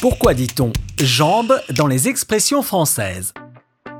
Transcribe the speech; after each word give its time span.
Pourquoi 0.00 0.32
dit-on 0.32 0.72
jambes 0.98 1.60
dans 1.74 1.86
les 1.86 2.08
expressions 2.08 2.62
françaises? 2.62 3.34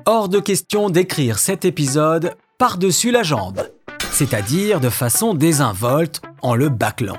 Hors 0.07 0.31
de 0.31 0.41
question 0.41 0.89
d'écrire 0.89 1.39
cet 1.39 1.67
épisode 1.67 2.37
par-dessus 2.57 3.11
la 3.11 3.23
jambe, 3.23 3.69
c'est-à-dire 4.11 4.81
de 4.81 4.89
façon 4.89 5.35
désinvolte 5.35 6.23
en 6.41 6.55
le 6.55 6.71
bâclant. 6.71 7.19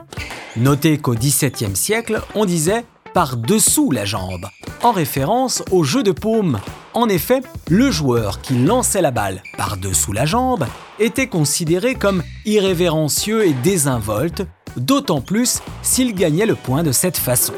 Notez 0.56 0.98
qu'au 0.98 1.14
XVIIe 1.14 1.76
siècle, 1.76 2.22
on 2.34 2.46
disait 2.46 2.84
par-dessous 3.14 3.92
la 3.92 4.04
jambe, 4.06 4.48
en 4.82 4.94
référence 4.94 5.62
au 5.70 5.84
jeu 5.84 6.02
de 6.02 6.12
paume. 6.12 6.60
En 6.96 7.08
effet, 7.08 7.42
le 7.70 7.92
joueur 7.92 8.42
qui 8.42 8.56
lançait 8.56 9.04
la 9.04 9.12
balle 9.12 9.44
par-dessous 9.60 10.12
la 10.12 10.26
jambe 10.26 10.66
était 10.98 11.28
considéré 11.28 11.94
comme 11.94 12.24
irrévérencieux 12.46 13.46
et 13.46 13.54
désinvolte, 13.54 14.42
d'autant 14.76 15.22
plus 15.22 15.62
s'il 15.84 16.16
gagnait 16.16 16.48
le 16.48 16.56
point 16.56 16.82
de 16.82 16.92
cette 16.92 17.18
façon. 17.18 17.54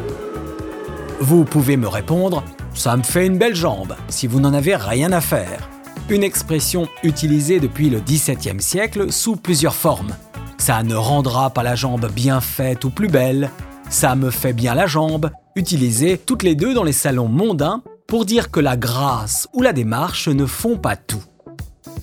Vous 1.20 1.46
pouvez 1.46 1.78
me 1.78 1.88
répondre 1.88 2.44
Ça 2.74 2.98
me 2.98 3.04
fait 3.04 3.26
une 3.26 3.38
belle 3.38 3.56
jambe, 3.56 3.96
si 4.10 4.28
vous 4.28 4.40
n'en 4.40 4.54
avez 4.54 4.76
rien 4.76 5.12
à 5.12 5.22
faire. 5.22 5.70
Une 6.10 6.24
expression 6.24 6.88
utilisée 7.04 7.60
depuis 7.60 7.90
le 7.90 8.00
XVIIe 8.00 8.62
siècle 8.62 9.12
sous 9.12 9.36
plusieurs 9.36 9.76
formes. 9.76 10.16
Ça 10.58 10.84
ne 10.84 10.96
rendra 10.96 11.50
pas 11.50 11.64
la 11.64 11.76
jambe 11.76 12.10
bien 12.12 12.42
faite 12.42 12.84
ou 12.84 12.90
plus 12.90 13.08
belle. 13.08 13.52
Ça 13.90 14.16
me 14.16 14.32
fait 14.32 14.54
bien 14.54 14.76
la 14.76 14.88
jambe, 14.88 15.30
utilisées 15.56 16.18
toutes 16.18 16.44
les 16.44 16.56
deux 16.56 16.74
dans 16.74 16.84
les 16.84 16.94
salons 16.94 17.28
mondains 17.28 17.84
pour 18.08 18.26
dire 18.26 18.52
que 18.52 18.60
la 18.60 18.76
grâce 18.76 19.48
ou 19.54 19.62
la 19.62 19.74
démarche 19.74 20.28
ne 20.28 20.46
font 20.46 20.78
pas 20.78 20.96
tout. 20.96 21.24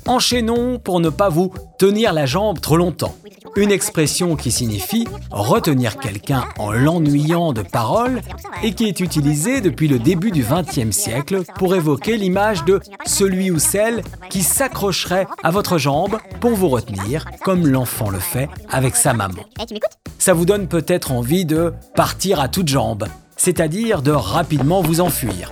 Enchaînons 0.07 0.79
pour 0.79 1.01
ne 1.01 1.11
pas 1.11 1.29
vous 1.29 1.53
tenir 1.79 2.13
la 2.13 2.27
jambe 2.27 2.61
trop 2.61 2.77
longtemps. 2.77 3.15
Une 3.57 3.73
expression 3.73 4.37
qui 4.37 4.51
signifie 4.51 5.07
retenir 5.31 5.99
quelqu'un 5.99 6.45
en 6.59 6.73
l'ennuyant 6.73 7.53
de 7.53 7.63
paroles 7.63 8.23
et 8.63 8.75
qui 8.75 8.87
est 8.87 9.01
utilisée 9.01 9.61
depuis 9.61 9.89
le 9.89 9.99
début 9.99 10.31
du 10.31 10.45
XXe 10.45 10.97
siècle 10.97 11.43
pour 11.57 11.75
évoquer 11.75 12.17
l'image 12.17 12.65
de 12.65 12.81
celui 13.07 13.51
ou 13.51 13.59
celle 13.59 14.03
qui 14.29 14.43
s'accrocherait 14.43 15.27
à 15.43 15.51
votre 15.51 15.79
jambe 15.79 16.19
pour 16.41 16.53
vous 16.53 16.69
retenir, 16.69 17.25
comme 17.43 17.67
l'enfant 17.67 18.11
le 18.11 18.21
fait 18.21 18.49
avec 18.71 18.97
sa 18.97 19.15
maman. 19.15 19.43
Ça 20.19 20.33
vous 20.33 20.47
donne 20.47 20.69
peut-être 20.69 21.13
envie 21.13 21.45
de 21.45 21.73
partir 21.97 22.41
à 22.41 22.49
toutes 22.49 22.69
jambes, 22.69 23.07
c'est-à-dire 23.37 24.03
de 24.03 24.13
rapidement 24.13 24.83
vous 24.83 25.01
enfuir. 25.01 25.51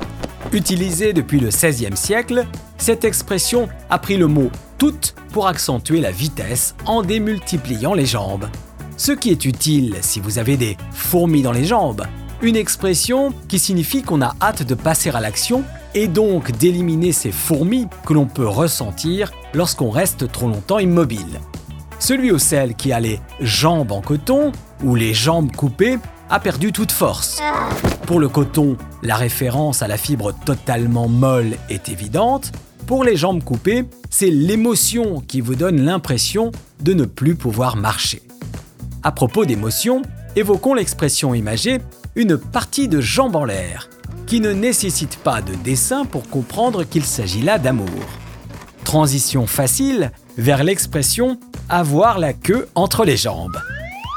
Utilisée 0.53 1.13
depuis 1.13 1.41
le 1.41 1.49
XVIe 1.49 1.97
siècle, 1.97 2.47
cette 2.79 3.05
expression 3.05 3.69
a 3.91 3.99
pris 3.99 4.17
le 4.17 4.29
mot 4.29 4.51
toute 4.79 5.15
pour 5.33 5.47
accentuer 5.49 6.01
la 6.01 6.11
vitesse 6.11 6.75
en 6.87 7.03
démultipliant 7.03 7.95
les 7.95 8.07
jambes. 8.07 8.49
Ce 8.97 9.13
qui 9.13 9.31
est 9.31 9.45
utile 9.45 9.97
si 10.01 10.21
vous 10.21 10.39
avez 10.39 10.57
des 10.57 10.77
fourmis 10.93 11.43
dans 11.43 11.53
les 11.53 11.65
jambes. 11.65 12.07
Une 12.41 12.57
expression 12.57 13.33
qui 13.49 13.59
signifie 13.59 14.03
qu'on 14.03 14.23
a 14.23 14.35
hâte 14.41 14.63
de 14.63 14.75
passer 14.75 15.11
à 15.11 15.21
l'action 15.21 15.65
et 15.95 16.07
donc 16.07 16.53
d'éliminer 16.53 17.13
ces 17.13 17.33
fourmis 17.33 17.89
que 18.07 18.15
l'on 18.15 18.27
peut 18.27 18.47
ressentir 18.47 19.33
lorsqu'on 19.55 19.91
reste 19.91 20.31
trop 20.31 20.49
longtemps 20.49 20.79
immobile. 20.79 21.41
Celui 21.99 22.31
ou 22.31 22.39
celle 22.39 22.75
qui 22.75 22.93
a 22.93 23.01
les 23.01 23.21
jambes 23.41 23.91
en 23.91 24.01
coton 24.01 24.53
ou 24.85 24.95
les 24.95 25.15
jambes 25.15 25.51
coupées 25.55 25.99
a 26.31 26.39
perdu 26.39 26.73
toute 26.73 26.93
force. 26.93 27.41
Pour 28.07 28.21
le 28.21 28.29
coton, 28.29 28.77
la 29.03 29.17
référence 29.17 29.83
à 29.83 29.89
la 29.89 29.97
fibre 29.97 30.33
totalement 30.33 31.09
molle 31.09 31.57
est 31.69 31.89
évidente. 31.89 32.53
Pour 32.89 33.05
les 33.05 33.17
jambes 33.17 33.45
coupées, 33.45 33.85
c'est 34.09 34.31
l'émotion 34.31 35.21
qui 35.21 35.43
vous 35.43 35.57
donne 35.57 35.83
l'impression 35.83 36.53
de 36.81 36.95
ne 36.95 37.05
plus 37.05 37.35
pouvoir 37.35 37.77
marcher. 37.77 38.23
À 39.03 39.13
propos 39.13 39.45
d'émotion, 39.45 40.01
évoquons 40.37 40.73
l'expression 40.73 41.35
imagée 41.35 41.81
une 42.17 42.39
partie 42.39 42.89
de 42.89 43.03
jambes 43.03 43.37
en 43.37 43.45
l'air, 43.45 43.91
qui 44.27 44.41
ne 44.41 44.55
nécessite 44.55 45.19
pas 45.19 45.43
de 45.43 45.55
dessin 45.57 46.07
pour 46.07 46.31
comprendre 46.31 46.83
qu'il 46.83 47.05
s'agit 47.05 47.43
là 47.43 47.59
d'amour. 47.59 48.09
Transition 48.85 49.47
facile 49.47 50.11
vers 50.39 50.65
l'expression 50.65 51.39
avoir 51.69 52.19
la 52.19 52.33
queue 52.33 52.69
entre 52.75 53.05
les 53.05 53.19
jambes 53.19 53.59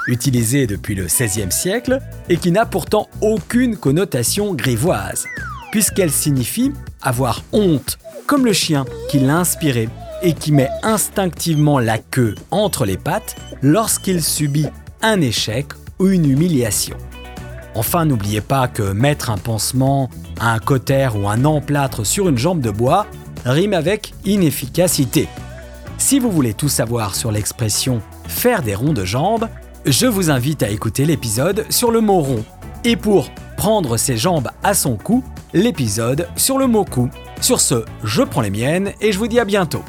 utilisée 0.08 0.66
depuis 0.66 0.96
le 0.96 1.06
XVIe 1.06 1.52
siècle 1.52 2.00
et 2.28 2.38
qui 2.38 2.52
n'a 2.52 2.66
pourtant 2.66 3.08
aucune 3.22 3.78
connotation 3.78 4.54
grivoise, 4.54 5.28
puisqu'elle 5.72 6.12
signifie 6.12 6.72
avoir 7.02 7.44
honte, 7.54 7.98
comme 8.32 8.46
le 8.46 8.54
chien 8.54 8.86
qui 9.10 9.20
l'a 9.20 9.40
inspiré 9.40 9.90
et 10.24 10.32
qui 10.32 10.54
met 10.54 10.70
instinctivement 10.84 11.80
la 11.80 11.98
queue 11.98 12.36
entre 12.50 12.86
les 12.86 12.96
pattes 12.96 13.36
lorsqu'il 13.62 14.24
subit 14.24 14.68
un 15.02 15.20
échec 15.20 15.66
ou 16.00 16.08
une 16.08 16.32
humiliation. 16.32 16.96
Enfin, 17.76 18.06
n'oubliez 18.06 18.40
pas 18.40 18.70
que 18.70 18.94
mettre 18.94 19.32
un 19.32 19.38
pansement, 19.38 20.10
un 20.40 20.60
cotère 20.60 21.18
ou 21.18 21.28
un 21.28 21.44
emplâtre 21.44 22.06
sur 22.06 22.30
une 22.30 22.38
jambe 22.38 22.62
de 22.62 22.72
bois 22.72 23.06
rime 23.44 23.74
avec 23.74 24.14
inefficacité. 24.24 25.28
Si 25.98 26.18
vous 26.18 26.32
voulez 26.32 26.54
tout 26.54 26.70
savoir 26.70 27.16
sur 27.16 27.34
l'expression 27.34 28.02
faire 28.30 28.62
des 28.62 28.76
ronds 28.76 28.94
de 28.94 29.04
jambes, 29.04 29.50
je 29.86 30.06
vous 30.06 30.30
invite 30.30 30.64
à 30.64 30.70
écouter 30.70 31.04
l'épisode 31.04 31.66
sur 31.70 31.92
le 31.92 32.00
mot 32.00 32.22
rond. 32.22 32.46
Et 32.86 32.96
pour 32.96 33.30
prendre 33.58 33.98
ses 33.98 34.16
jambes 34.16 34.52
à 34.64 34.74
son 34.74 34.96
cou, 34.96 35.22
l'épisode 35.54 36.30
sur 36.38 36.58
le 36.58 36.68
mot 36.68 36.86
cou. 36.86 37.10
Sur 37.42 37.60
ce, 37.60 37.86
je 38.04 38.22
prends 38.22 38.42
les 38.42 38.52
miennes 38.52 38.94
et 39.02 39.12
je 39.12 39.18
vous 39.18 39.28
dis 39.28 39.40
à 39.40 39.46
bientôt. 39.46 39.84